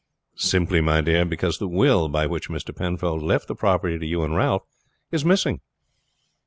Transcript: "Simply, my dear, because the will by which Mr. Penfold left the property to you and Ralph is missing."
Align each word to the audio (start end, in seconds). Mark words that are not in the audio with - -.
"Simply, 0.33 0.81
my 0.81 0.99
dear, 1.01 1.25
because 1.25 1.59
the 1.59 1.67
will 1.67 2.09
by 2.09 2.25
which 2.25 2.49
Mr. 2.49 2.75
Penfold 2.75 3.21
left 3.21 3.47
the 3.47 3.53
property 3.53 3.99
to 3.99 4.05
you 4.07 4.23
and 4.23 4.35
Ralph 4.35 4.63
is 5.11 5.23
missing." 5.23 5.61